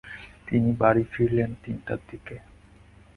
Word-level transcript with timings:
তিনি 0.47 0.69
বাড়ি 0.81 1.03
ফিরলেন 1.13 1.51
তিনটার 1.63 1.99
দিকে। 2.09 2.35